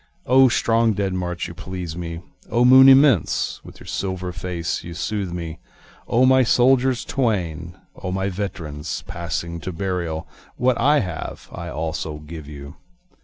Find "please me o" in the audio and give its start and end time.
1.53-2.65